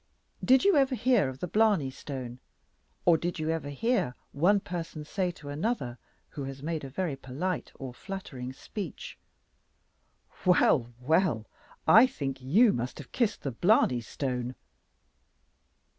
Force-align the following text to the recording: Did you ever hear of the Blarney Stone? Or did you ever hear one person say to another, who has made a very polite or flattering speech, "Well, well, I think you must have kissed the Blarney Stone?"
Did 0.43 0.65
you 0.65 0.77
ever 0.77 0.95
hear 0.95 1.29
of 1.29 1.41
the 1.41 1.47
Blarney 1.47 1.91
Stone? 1.91 2.39
Or 3.05 3.19
did 3.19 3.37
you 3.37 3.51
ever 3.51 3.69
hear 3.69 4.15
one 4.31 4.59
person 4.59 5.05
say 5.05 5.29
to 5.33 5.49
another, 5.49 5.99
who 6.29 6.45
has 6.45 6.63
made 6.63 6.83
a 6.83 6.89
very 6.89 7.15
polite 7.15 7.71
or 7.75 7.93
flattering 7.93 8.51
speech, 8.51 9.15
"Well, 10.43 10.91
well, 10.99 11.45
I 11.87 12.07
think 12.07 12.41
you 12.41 12.73
must 12.73 12.97
have 12.97 13.11
kissed 13.11 13.43
the 13.43 13.51
Blarney 13.51 14.01
Stone?" 14.01 14.55